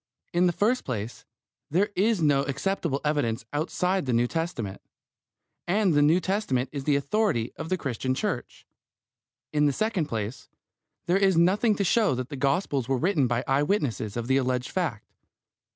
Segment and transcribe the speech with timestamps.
[0.33, 1.25] In the first place,
[1.69, 4.81] there is no acceptable evidence outside the New Testament,
[5.67, 8.65] and the New Testament is the authority of the Christian Church.
[9.53, 10.49] In the second place,
[11.05, 14.37] there is nothing to show that the Gospels were written by eye witnesses of the
[14.37, 15.05] alleged fact.